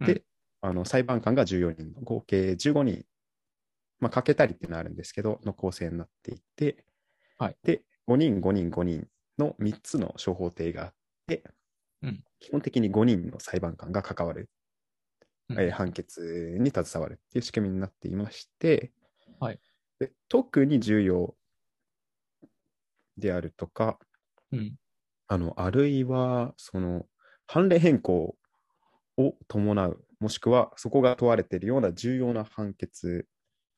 [0.00, 0.22] で、うん。
[0.62, 3.04] あの裁判官が14人の合計15人、
[3.98, 6.84] まあ、かけたりっていうのはあるんですけど、の構成になっていて、
[7.38, 7.56] はい。
[7.62, 10.94] で、5人、5人、5人の3つの小法廷があっ
[11.26, 11.42] て、
[12.02, 12.24] うん。
[12.40, 14.48] 基本的に5人の裁判官が関わる、うん
[15.58, 18.92] えー判決に携わるっていう仕組みになっていまして、
[19.40, 19.60] はい
[20.00, 21.36] で特に重要
[23.16, 23.98] であるとか、
[24.52, 24.76] うん。
[25.28, 27.06] あの、あるいは、その、
[27.46, 28.36] 判例変更
[29.18, 33.28] を伴う、もしくはそこが問われているような重要な判決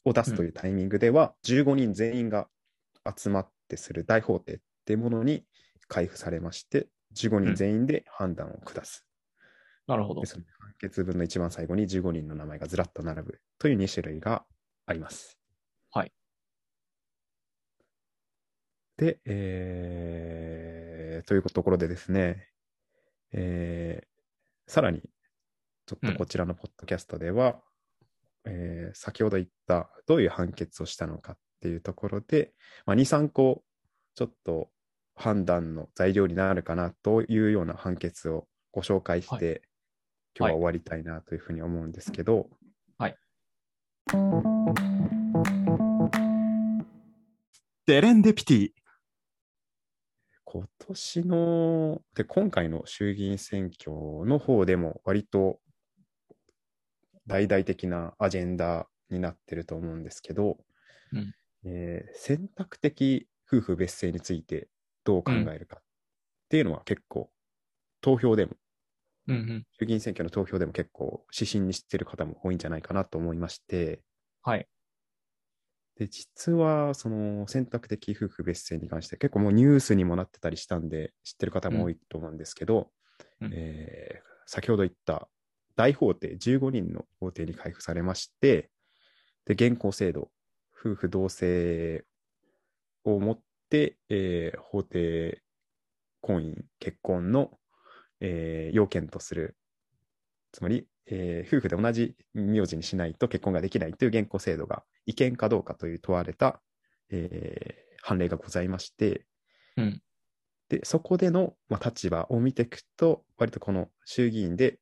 [0.04, 2.48] を出すというタイミングでは、15人全員が
[3.16, 5.46] 集まってする大法廷っていうものに
[5.88, 9.06] 配布されまして、15人全員で判断を下す。
[9.92, 10.26] なるほどで。
[10.26, 14.46] その判決文の一番最後に15人の名前がずらっと並ぶという2種類が
[14.87, 15.38] あります。
[15.90, 16.12] はい。
[18.96, 22.48] で、えー、というところでですね、
[23.33, 25.02] えー、さらに、
[25.85, 27.61] ちょっとこちらのポッドキャストでは、
[28.46, 32.52] えー先ほど言ったどういう判決をしたのかっていうところで、
[32.87, 33.62] まあ、2、3個
[34.14, 34.68] ちょっと
[35.14, 39.62] 判断の材料になるかなというような判決をご紹介して、
[40.38, 42.48] 今日は終わりたいなというふうに思うんですけど、
[42.98, 43.16] はい。
[47.86, 48.70] デレンデピティ。
[50.44, 53.90] 今年の、で、今回の衆議院選挙
[54.26, 55.60] の方でも割と
[57.26, 60.58] 大々的なアジェンダになってると思うんですけど、
[61.12, 64.68] うんえー選択的夫婦別姓について
[65.04, 65.82] どう考えるかっ
[66.48, 67.30] ていうのは結構
[68.00, 68.52] 投票でも、
[69.28, 69.66] うんうん。
[69.78, 74.02] 衆議院選挙の投票でも結構指針にしてる方も多いんじゃないかなと思いまして、
[74.42, 74.68] はい。
[75.96, 82.90] で、実は、その選択的夫婦別姓に関して結構もうニュースにもなってたりしたんで、知ってる方も多いと思うんですけど、
[83.40, 85.28] うんえー先ほど言った
[85.76, 88.70] 大法廷、15人の法廷に配布されまして、
[89.46, 90.30] で、現行制度、
[90.74, 92.04] 夫婦同姓
[93.04, 95.42] をもって、えー法廷
[96.22, 97.58] 婚姻、結婚の、
[98.22, 99.58] えー要件とする、
[100.52, 106.62] つまり、えー夫婦で同じ名字にしないと結婚ができないという現行制度が違憲かどうかという問われた、
[107.11, 109.26] えー判例がございまして、
[109.76, 110.02] うん
[110.68, 114.80] でそこでの、まあ、立場を見ていくと、割とこの衆議院で、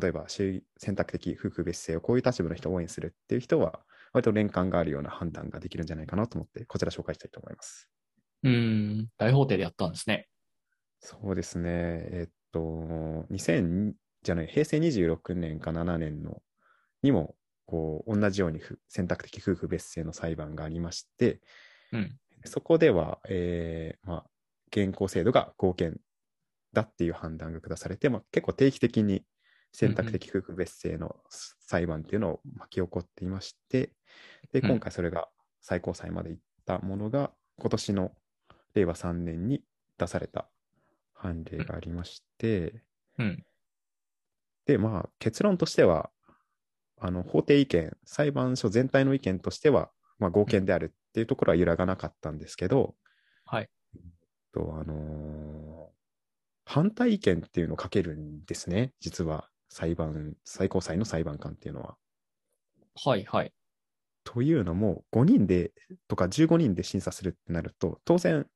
[0.00, 3.80] 例えば衆選択的夫婦別姓をこういう立場の人を応援するっていう人は、
[4.12, 7.88] 割と連関があるような判断ができるんじゃないかなと思って、こちら紹介したいと思います。
[8.42, 9.08] うーん。
[9.18, 10.28] 大法廷でやったんですね。
[11.00, 11.70] そうですね。
[11.70, 13.92] えっと、2000
[14.22, 16.42] じゃない、平成26年か7年の
[17.02, 17.34] にも、
[17.66, 21.40] こう、同じようにふ選択的夫婦別姓の裁判がありまして、
[21.92, 22.18] うん。
[22.44, 24.24] そこでは、えーまあ、
[24.70, 25.98] 現行制度が合憲
[26.72, 29.24] だっていう判断が下されて、まあ、結構定期的に
[29.72, 31.16] 選択的夫婦別姓の
[31.60, 33.92] 裁判っていうのを巻き起こっていまして、
[34.52, 35.28] で、うん今回それが
[35.60, 38.12] 最高裁まで行ったものが、今年の
[38.74, 39.62] 令和3年に
[39.98, 40.48] 出された
[41.16, 42.82] 判例がありまして、
[43.18, 43.44] うん。
[44.66, 46.10] で、まあ、結論としては、
[46.98, 52.94] あの、法廷意見、裁判所全体の意見としては、まあ、合憲であるっていうところは揺らがなかったんですけど、
[53.44, 53.68] はい。
[54.52, 55.96] と、あのー
[56.68, 61.96] 反対意見っていうのをかけるんですね、実は、裁判、最高裁の裁判官っていうのは。
[63.04, 63.52] はい、はい。
[64.24, 65.72] というのも、5人で、
[66.08, 68.48] とか15人で審査するってなると、当然、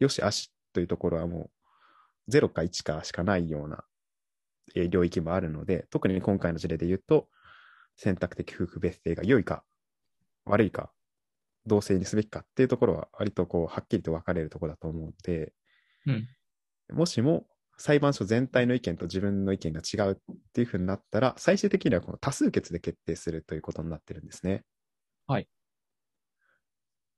[0.00, 1.50] よし、あしというところはもう、
[2.28, 3.84] 0か1かしかないような、
[4.74, 7.28] えー領域もあるので、特に今回の事例で言うと、
[7.96, 9.64] 選択的夫婦別姓が良いか、
[10.46, 10.92] 悪いか、
[11.66, 15.54] 同性にすべきかっていうところは、割とこう、はっきりと分かれるところだと思うので、
[16.06, 16.28] うん。
[16.92, 17.46] もしも
[17.78, 20.16] 裁判所全体の意見と自分の意見が違うっ
[20.52, 24.64] ていうふうになったら、最終的にはこの多数決で決定するということになってるんですね。
[25.26, 25.48] はい。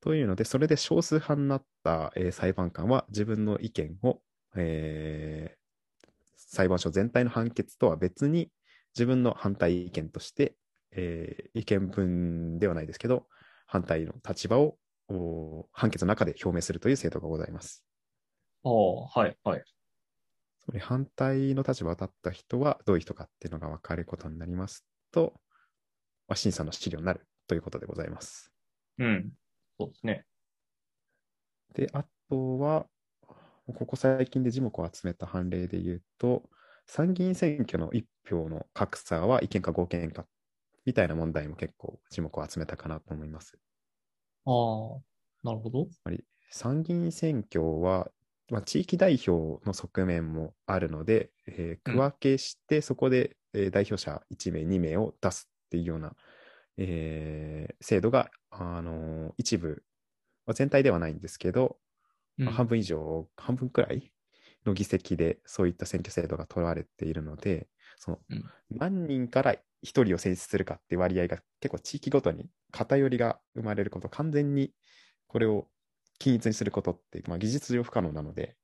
[0.00, 4.20] というので、それで少数派になった、えー裁判官は自分の意見を、
[4.56, 5.64] えー
[6.36, 8.50] 裁判所全体の判決とは別に
[8.94, 10.56] 自分の反対意見として、
[10.92, 13.26] えー意見文ではないですけど、
[13.66, 17.84] 反対の立場をお判決の中で表明するという制度がございます。
[18.64, 19.64] ああ、はい、はい。
[20.60, 25.34] つまり反対の立場を立った人はどういう人かっていうのが分かることになりますと、
[26.28, 28.52] まあ、審査の資料になるということでございます。
[28.98, 29.32] うん。
[29.78, 30.24] そうですね。
[31.74, 32.86] で、あとは、
[33.66, 36.48] ここ最近で字幕を集めた判例で言うと、
[36.86, 40.26] 参議院選挙の一票の格差は違憲か合憲か
[40.86, 43.58] みたいな問題も結構字幕を集めたかなと思います。
[44.46, 45.00] ああ、
[45.42, 45.90] なるほど。
[45.90, 48.10] つまり参議院選挙は、
[48.50, 56.14] まあ、地域代表の側面もあるので、えーうん区分けして、そこで、えー代表者1名、2名を出すっていうような、
[56.76, 59.84] えー制度が、あのー一部、
[60.46, 61.83] まあ全体ではないんですけど、うん
[62.42, 64.12] まあ半分以上、半分くらい
[64.66, 67.68] の議席でそういった選挙制度が取られているので、
[67.98, 74.72] そのうん何人から1人を選出するかって割合が結構地域ごとに偏りが生まれること、完全に
[75.28, 75.68] これを
[76.18, 78.56] 均一にすることって、まあ、技術上不可能なので、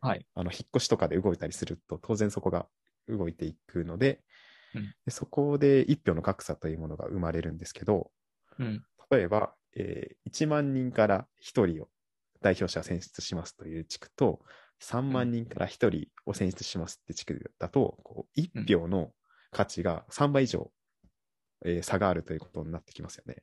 [0.00, 0.26] はい。
[0.34, 2.68] あの引っ越しとかで動いたりすると、当然そこが
[3.08, 4.24] 動いていくので、
[4.74, 8.12] うんでそこで一票の格差というものが生まれるんですけど、
[8.58, 8.84] うん。
[9.10, 11.88] 例えば、えー1万人から1人を
[12.40, 14.40] 代表者選出しますという地区と、
[14.80, 19.12] 3万人から1人を選出しますって地区だと、こう1票の
[19.50, 20.70] 価値が3倍以上、
[21.64, 23.42] えー差があるということになってきますよね。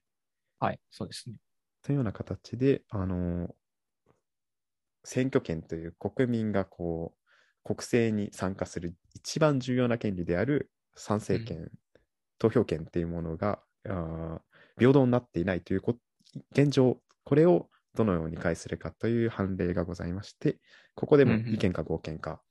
[0.59, 0.79] はい。
[0.89, 1.35] そうですね。
[1.81, 3.53] というような形で、あの
[5.03, 11.71] 選挙権という国民がこう国政に参加する一番重要な権利である参政権、
[12.39, 14.41] 投票権っていうものがあー
[14.79, 15.95] 平等になっていないというこ
[16.51, 20.59] 現状、これをどのように解するかという判例がございまして、
[20.93, 22.41] ここでもうんうん違憲か合憲か。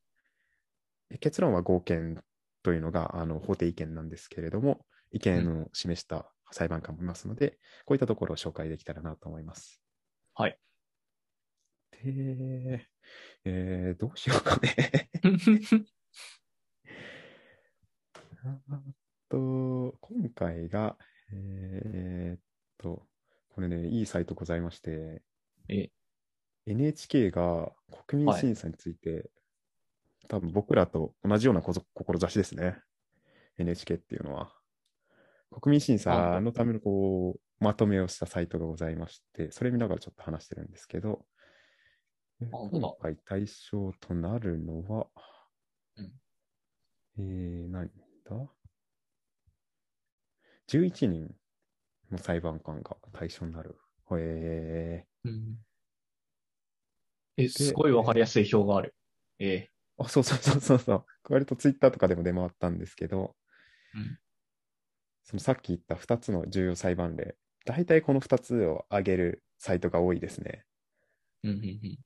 [1.20, 2.24] 結論は合憲
[2.62, 9.80] というのがあの法定意見なんですけれども、意見を示した裁判官もいますので、こういったところを紹介できたらなと思います。
[10.34, 10.58] はい。
[11.92, 12.86] で、
[13.44, 15.10] えー、どうしようかね。
[18.46, 18.82] あ
[19.28, 20.98] と、今回が、
[21.32, 22.40] えーっ
[22.78, 23.06] と、
[23.48, 25.22] これね、いいサイトございまして、
[25.68, 25.90] え
[26.66, 27.72] NHK が
[28.06, 29.30] 国民審査について、
[30.28, 32.78] 多分僕らと同じようなこぞ志ですね。
[33.58, 34.52] NHK っていうのは。
[35.60, 41.24] 国民審査のためのこう、まとめをしたサイトがございまして、それ見ながらちょっと話してるんですけど、
[42.40, 45.06] 今回対象となるのは、
[45.96, 46.12] うん
[47.18, 47.88] えー、何
[48.24, 48.36] だ
[50.68, 51.34] ?11 人
[52.10, 53.76] の裁判官が対象になる。
[54.10, 55.58] へえうん
[57.36, 58.94] え、すごいわかりやすい表がある。
[59.38, 61.04] えあ、そうそうそうそうそう。
[61.28, 63.34] 割とツイッターとかでも出回ったんですけど、
[63.94, 64.18] うん
[65.24, 70.64] そのさっき言った2つの重要裁判例、大体この2つを挙げるサイトが多いですね。
[71.42, 71.98] うんうんうん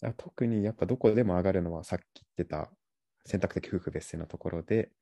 [0.00, 2.70] あ特にやっぱどこでも上がるのはさっき言ってた
[3.26, 4.92] 選択的夫婦別姓のところで、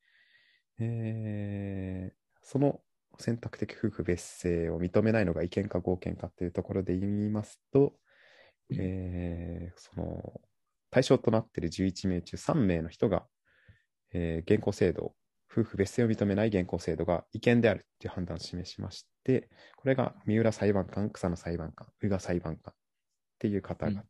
[0.81, 2.17] えー
[2.49, 2.81] その
[3.19, 7.95] 選択的夫婦別姓を認めないのが違憲か合憲かっていうところで言いますと、
[8.71, 8.79] うん。
[8.81, 10.41] えーその
[10.91, 13.27] 対象となっている11名中3名の人が、
[14.13, 15.15] えー現行制度、
[15.51, 22.77] 夫婦別姓を認めない現行制度が違憲であるっていう判断を示しまして、これが三浦裁判官、草野裁判官、宇賀裁判官っ
[23.39, 24.05] ていう方々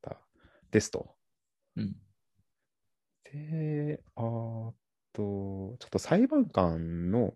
[0.71, 1.17] ですと。
[1.77, 1.97] うん。
[3.25, 4.73] で、あと、
[5.15, 7.35] ちょっと裁判官のうん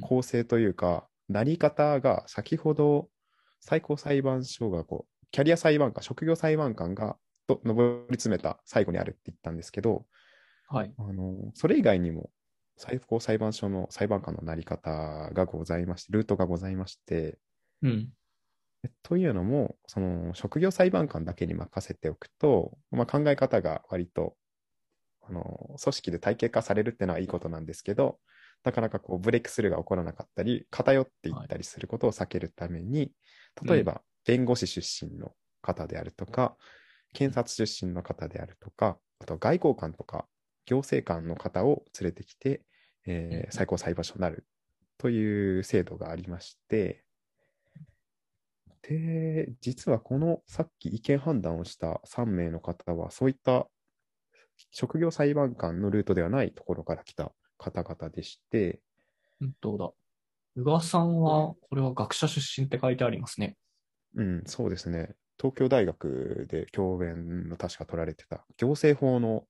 [0.00, 3.08] 構成というか、なり方が先ほど
[3.60, 7.16] 最高裁判所がこう、キャリア裁判官、職業裁判官が
[7.46, 10.06] と上り詰めた最後にあるって言ったんですけど、
[10.68, 10.92] はい。
[10.98, 12.30] あのそれ以外にも
[12.76, 17.38] 最高裁判所の裁判官のなり方がございまして、ルートがございまして、
[17.82, 18.08] うん。
[18.84, 24.36] えというのも、その職業裁判官だけに任せておくと、まあ、考え方が割と
[25.22, 28.18] あの組織で体系化されるっていうのはいいことなんですけど、
[28.64, 33.12] なかなかこうブレイクスルーが起こらなかったり、偏っていったりすることを避けるために、
[33.62, 36.56] 例えば弁護士出身の方であるとか、
[37.12, 40.26] 検察出身の方であるとか、あと外交官とか
[40.66, 42.62] 行政官の方を連れてきて、
[43.06, 43.52] えーうん。
[43.52, 44.46] 最高裁判所になる
[44.98, 47.04] という制度がありまして、
[48.82, 53.68] で、実はこのさっき意見判断をした3名の方は、そういった
[54.70, 58.80] 職業裁判官のルートではないところから来た方々でして、
[59.40, 59.90] 本当だ。
[60.56, 63.56] 宇賀さんは、これは学者出身って書いてありますね。
[64.14, 65.14] うん、そうですね。
[65.38, 69.44] 東京大学で教鞭の確か取られてた行政法の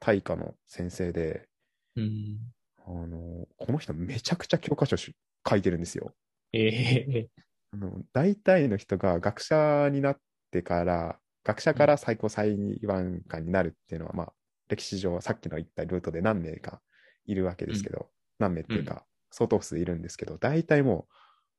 [0.00, 1.48] 大科の先生で、
[1.96, 2.38] うん。
[2.86, 5.14] あの、この人めちゃくちゃ教科書し
[5.48, 6.12] 書いてるんですよ。
[6.52, 7.28] ええ
[7.72, 10.16] あの大体の人が学者になっ
[10.52, 14.32] てから、学者から最高裁判官になるっていうのは、まあ、
[14.68, 16.80] 歴史上はさっきの言ったルートで何名か
[17.26, 21.06] いるわけですけど、何名っていうか、相当数いるんですけど、大体も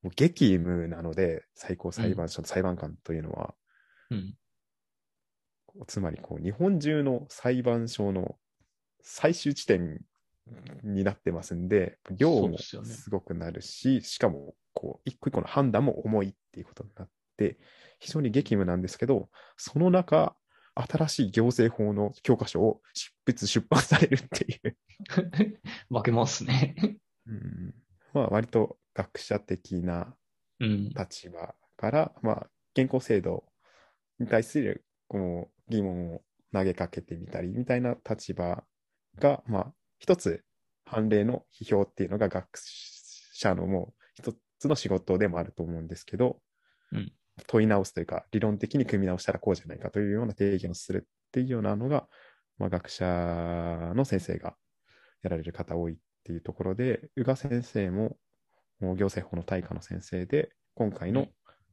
[0.03, 3.55] う、もう激務なので、最高裁判所の裁判官というのは、
[4.09, 4.37] うん。
[5.87, 8.37] つまりこう日本中の裁判所の
[9.01, 10.01] 最終地点
[10.83, 17.57] になってますんで、量もすごくなるし、しかもこう一個一個の判断も重いっていうことになって、
[17.99, 20.35] 非常に激務なんですけど、その中、
[20.75, 24.77] 新しい行政法の教科書を執筆、出版されるっていう、
[25.89, 26.75] 負けますね。
[27.27, 27.73] うん
[28.13, 30.15] まあ割と学者的な
[30.59, 30.89] うん。
[30.89, 33.43] 立場から、まあ、現行制度
[34.19, 36.21] に対するこう疑問を
[36.53, 38.63] 投げかけてみたりみたいな立場
[39.19, 40.43] が、まあ、一つ
[40.85, 42.57] 判例の批評っていうのが学
[43.33, 46.39] 者のもう一つの仕事でもあると思うんですけど、
[46.91, 47.11] うん
[47.47, 52.07] 問い直すというか、理論的に組み直したらこうじゃないかというような提言をするっていうようなのが、
[52.57, 53.05] まあ、学者
[53.95, 54.55] の先生が
[55.21, 58.17] やられる方多いっていうところで、宇賀先生も
[58.81, 61.27] 行政法の大科の先生で、今回の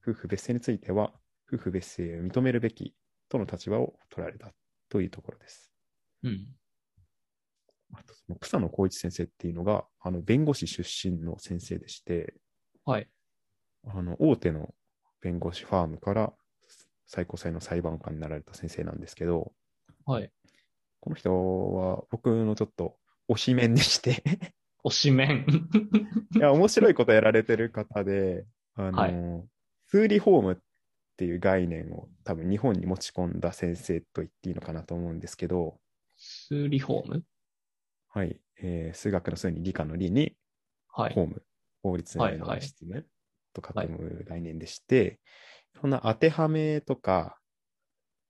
[0.07, 1.13] 夫婦別姓については、
[1.53, 2.95] 夫婦別姓を認めるべき
[3.29, 4.53] との立場を取られた
[4.89, 5.73] というところです。
[6.23, 6.47] うん。
[7.95, 12.35] あとその草野光一先生っていうのが、あの弁護士出身の先生でして、
[12.85, 13.09] はい。
[13.85, 14.75] あの大手の
[15.23, 16.33] 弁護士ファームから
[17.07, 19.53] 最高裁の裁判官になられた先生なんですけど、
[20.05, 20.31] はい。
[21.01, 21.33] この人
[21.75, 22.97] は僕のちょっと
[23.29, 24.23] 推しメンでして、
[24.85, 25.47] 推しメン。
[26.37, 28.45] いや、面白いことやられてる方で、
[28.75, 29.49] あの、はい。
[29.89, 30.57] 数理フォームっ
[31.17, 35.79] ていう概念を多分日本に持ち込んだ先生と言っていいのかなと思うんですけど、
[36.17, 37.25] 数リフォーム？
[38.09, 40.37] はい、えー数学の数に理科の理に、
[40.89, 41.15] はい。
[41.15, 41.43] 法務、
[41.83, 42.57] 法律はいはい。
[42.57, 43.07] の質務
[43.53, 45.21] と書く概念でして、
[45.81, 47.39] そんな当てはめとか、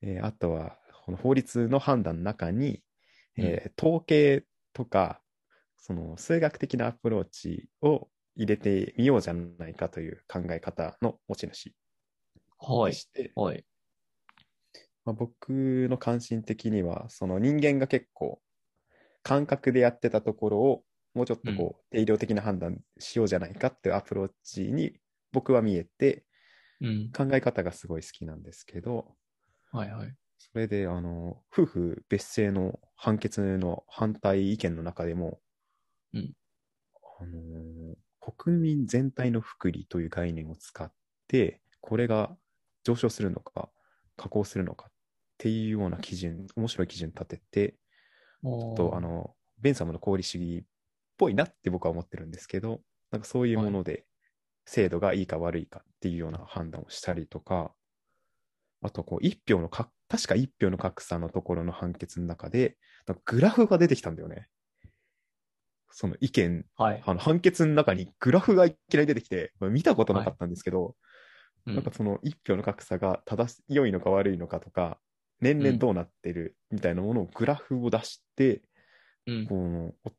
[0.03, 2.83] えーあとはこの法律の判断の中に、
[3.37, 5.21] えー統計とか、
[5.77, 11.75] その数学的なアプローチを入れてみようじゃないかという考え方の持ち主
[12.59, 12.93] はい。
[12.93, 13.65] でして、はい。
[15.05, 15.51] まあ、僕
[15.91, 18.41] の関心的には、その人間が結構
[19.23, 24.95] 感覚でやってたところをもうちょっとこう定量的な判断しようじゃないかっていうアプローチに
[25.33, 26.25] 僕は見えて
[26.81, 27.11] うん。
[27.13, 29.15] 考え方がすごい好きなんですけど、
[29.71, 30.15] はいはい。
[30.39, 35.39] それであの夫婦別姓の判決の反対意見の中でも、
[36.13, 36.33] うん
[37.21, 40.93] あの国民全体の福利という概念を使っ
[41.29, 42.37] てこれが
[42.85, 43.69] 上昇するのか
[44.17, 44.93] 下降するのかっ
[45.39, 47.75] ていうような基準面白い基準立てて
[48.43, 50.67] おーとあのベンサムの功利主義っ
[51.17, 52.81] ぽいなって僕は思ってるんですけど
[53.11, 54.05] なんかそういうもので
[54.65, 57.73] 制度がいいか悪いかっていうような判断をしたりとか
[58.83, 62.77] あとこう一票のか確か一票の格差のところの判決の中で
[63.25, 64.49] グラフが出てきたんだよね。
[65.93, 67.03] その意見はい。
[67.05, 74.99] あの判決の中にグラフがいきなり出てきて、まあ見たことなかったんですけど、うんなんかその一票の格差が正し良いのか悪いのかとか、
[75.41, 78.63] 年々どうなってるみたいなものをグラフを出して、
[79.27, 80.13] うんこのお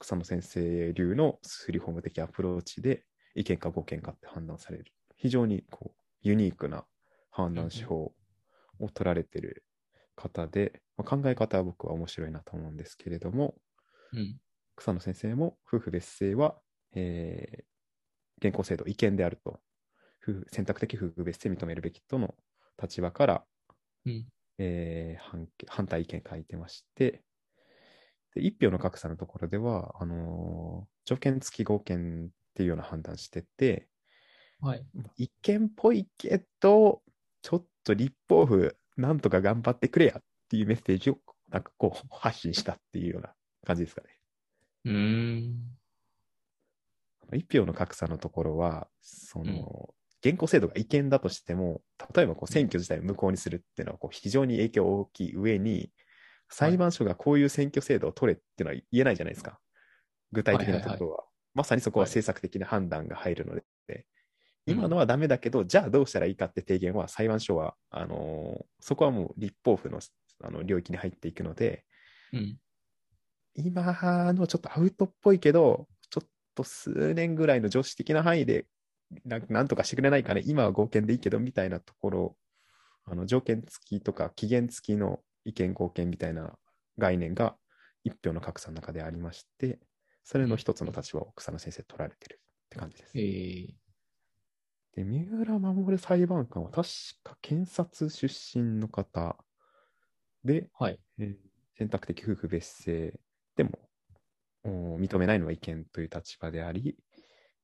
[0.00, 3.04] 草野先生流のスリフォーム的アプローチで
[3.34, 4.92] 意見か合見かって判断される。
[5.16, 6.86] 非常にこうユニークな
[7.30, 8.14] 判断手法
[8.78, 9.64] を取られてる
[10.16, 13.56] 方で、まあ、考え方は僕は面白いなと思うんですけれども、
[14.12, 14.40] うん。
[14.76, 16.60] 草野先生も夫婦別姓は、
[16.94, 17.68] えー
[18.40, 19.60] 現行制度違憲であると
[20.22, 22.36] 夫婦選択的夫婦別姓認めるべきとの
[22.80, 23.46] 立場から、
[24.04, 27.24] うんえー反反対意見書いてまして
[28.34, 33.86] で一票の格差のところではあのー条件付き合憲っていうような判断してて
[34.60, 34.84] はい。
[35.16, 37.02] 違憲っぽいけど
[37.42, 43.32] ちょっと立法府なんとか頑張ってくれやっていうメッセージをなんかこう発信したっていうような
[43.64, 44.08] 感じですかね。
[44.86, 44.92] うー
[45.50, 45.54] ん。
[47.36, 51.80] 一票の格差のところは、その、うん現行制度が違憲だとしても、
[52.12, 55.92] 例えばこう選挙自体を無効にするっていうのはこう非常に影響大きい上に、
[56.48, 59.60] 裁判所がこういう選挙制度を取れっていうのは言えないじゃないですか。
[60.32, 61.24] 具体的なところは。
[61.54, 64.06] まさにそこは政策的な判断が入るので、
[64.66, 70.00] 今のはダメだけど、じゃあどうしたらいいかって提言は裁判所は、あのーそこはもう立法府の
[70.44, 71.84] あの領域に入っていくので、
[72.32, 72.56] うん。
[73.54, 73.82] 今
[74.32, 78.66] のちょっとアウトっぽいけど、ちょっと数年ぐらいの常識的な範囲で
[79.24, 82.36] ななんとかしてくれないかね、今は合憲でいいけどみたいなところ、
[83.04, 86.56] あの条件付きとか期限付きの意見合憲みたいな
[86.98, 87.56] 概念が
[88.04, 89.78] 一票の格差の中でありまして、
[90.30, 93.12] それの一つの立場を草野先生取られてるって感じです。
[93.18, 96.86] えー、で、三浦守裁判官は確
[97.24, 99.38] か検察出身の方
[100.44, 101.00] で、はい。
[101.18, 101.34] えー
[101.78, 103.12] 選択的夫婦別姓
[103.56, 103.78] でも
[104.64, 106.96] お認めないのは違憲という立場であり、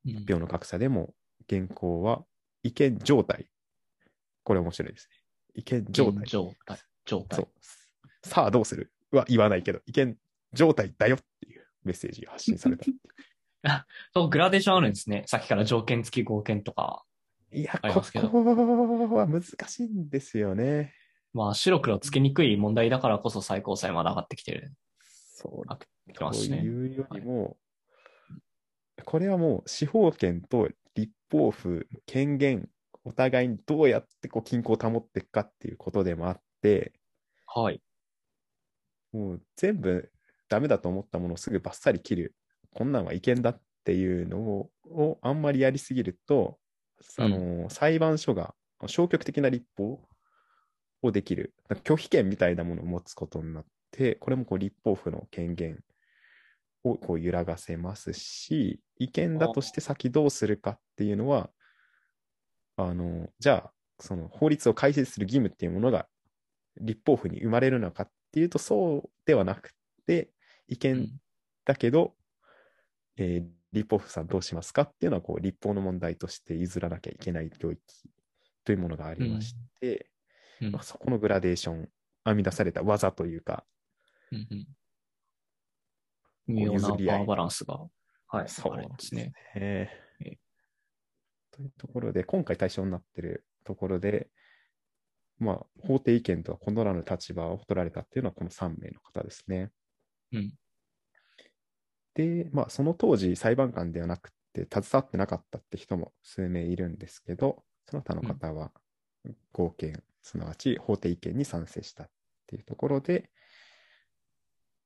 [0.07, 1.13] うん一票の格差でも
[1.49, 2.25] 現行は
[2.63, 3.49] 違憲状態。
[4.43, 5.17] これ面白いですね。
[5.57, 6.25] 違憲状態。
[6.27, 6.79] 状態。
[7.05, 7.41] 状態。
[7.41, 8.29] そう。
[8.29, 8.91] さあどうする？
[9.11, 10.17] は言わないけど、違憲
[10.55, 11.54] 状態だよっていう
[11.85, 12.85] メッセージが発信された。
[14.13, 15.25] そう、グラデーションあるんですね。
[15.27, 17.05] さっきから条件付き合憲とか。
[17.51, 20.93] いや、ここは難しいんですよね。
[21.33, 24.73] まあ、白黒つけにくい問題だからこそ最高裁まで上がってきてる。
[25.01, 25.79] そうあ
[26.13, 26.59] きまとすね。
[26.59, 27.57] いうよりも、
[29.05, 32.69] これはもう司法権と立法府の権限、
[33.05, 36.93] お互いにどうやってこう均衡を保っていくかっていうことでもあって、
[37.47, 37.83] はい。
[39.13, 40.11] もう全部
[40.49, 42.35] ダメだと思ったものをすぐバッサリ切る、
[42.75, 46.59] こんなんは違憲だっていうのををあんまりやりすぎると、
[47.19, 48.55] あの裁判所が
[48.87, 50.01] 消極的な立法
[51.03, 55.81] をできる、拒否権みたいなものを持つことになって、これもこう立法府の権限
[56.83, 61.51] をこう揺らがせますし、違憲だとして先どうするかっていうのは、
[62.77, 66.07] あのじゃあ、その法律を改正する義務っていうものが
[66.81, 69.71] 立法府に生まれるのかっていうと、そうではなく
[70.07, 70.31] て、
[70.69, 71.21] 違う憲ん。
[71.65, 72.15] だけど、
[73.17, 77.83] えー立法府さんどうしますかっていうのはこう立法の問題として譲らなきゃいけない領域
[78.65, 80.09] というものがありまして、
[80.63, 80.71] うん。
[80.73, 81.89] まあ、そこのグラデーション
[82.25, 83.65] 編み出された技というか、
[84.31, 84.67] うんうん。
[86.47, 87.79] 微妙なパワーバランスが、
[88.29, 89.33] はい、そうありますね。
[89.57, 90.39] えーえ。
[91.51, 94.29] というところで、今回対象になっているところで、
[95.39, 99.73] まあ、法定意見とは異なる立場を取られたっていうのはこの3名の方ですね。
[102.15, 108.73] で、まあ、その当時、裁判官ではなくて、携わってなかったって人も数名いるんですけど、その他の方は
[109.53, 112.11] 合憲、すなわち法定意見に賛成したっ
[112.47, 113.31] ていうところで、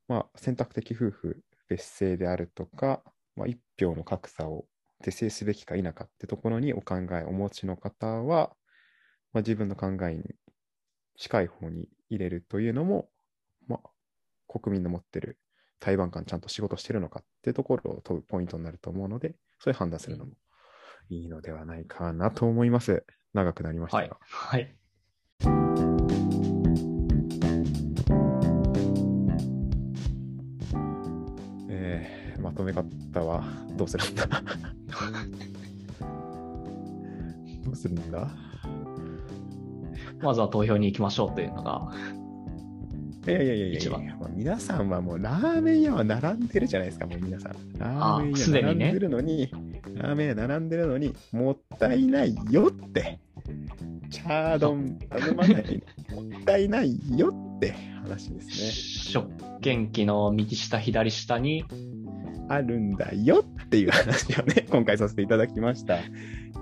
[0.09, 3.03] まあ、選択的夫婦別姓であるとか、
[3.37, 4.65] まあ、一票の格差を
[5.03, 8.57] 是正すべきか否かってところにお考えお持ちの方は、
[9.33, 10.25] まあ、自分の考えに
[11.17, 13.11] 近い方に入れるというのも、
[14.49, 15.39] 国民の持ってる
[15.81, 20.33] 裁判官ちゃんと仕事してるのかってところを問うポイントになると思うので、そういう判断するのも
[21.11, 23.05] いいのではないかなと思います。
[23.35, 24.17] 長くなりましたが。
[24.21, 24.61] はい。
[24.61, 25.79] はい。
[31.71, 32.87] えーまとめ方
[33.25, 33.43] は
[33.77, 34.27] どうするんだ？
[37.65, 38.29] どうするんだ？
[40.21, 41.91] まずは投票に行きましょうというのが、
[43.29, 47.53] いやいやいやいや一番まあ皆さんはもうラーメン屋は並んでるじゃないですか、もう皆さん。
[47.79, 49.51] ラーメン屋並んでるのに、
[49.95, 53.19] ラーメン屋並んでるのに、もったいないよって。
[54.11, 58.51] チャー丼頼まないのもったいないよって話です
[59.11, 59.29] 食
[59.61, 61.69] 券機の右下、左下に、ね。
[62.49, 65.95] あるんだよっていう話をね、 今回させていただきました。
[65.95, 66.05] はい。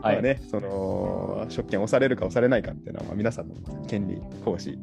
[0.01, 3.55] まあね、その、職権押されるか押されないかっていうのは、まあ、皆さんの
[3.87, 4.77] 権利、行使、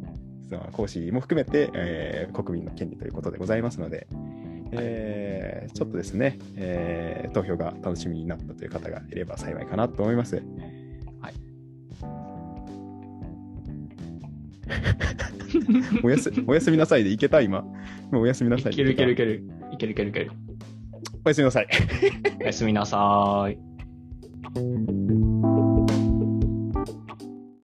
[0.49, 4.07] その行使も含めて、えー国民の権利ということでございますので、
[4.71, 10.41] えーちょっとですね、えー投票が楽しみになったという方がいれば幸いかなと思います。
[11.21, 11.33] はい。
[16.03, 17.61] おやすおやすみなさいでいけた今？
[18.11, 19.43] もうおやすみないさいでけるいけるいけける。
[19.71, 20.27] いけるいけるいける。
[20.27, 20.33] た
[21.25, 21.67] おやすみなさい。
[22.41, 23.57] おやすみなさーい。